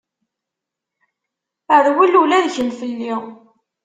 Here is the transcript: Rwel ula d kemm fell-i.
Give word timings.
Rwel 1.87 2.13
ula 2.21 2.39
d 2.43 2.47
kemm 2.55 2.69
fell-i. 2.79 3.13